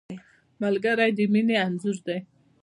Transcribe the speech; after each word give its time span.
ملګری 0.61 1.11
د 1.17 1.19
مینې 1.33 1.55
انځور 1.65 1.97
دی 2.07 2.17